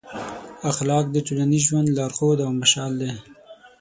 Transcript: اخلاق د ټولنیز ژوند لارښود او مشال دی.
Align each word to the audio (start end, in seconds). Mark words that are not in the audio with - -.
اخلاق 0.71 1.05
د 1.11 1.17
ټولنیز 1.27 1.63
ژوند 1.69 1.87
لارښود 1.97 2.39
او 2.45 2.51
مشال 2.61 2.91
دی. 3.01 3.11